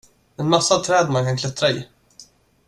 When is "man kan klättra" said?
1.09-1.69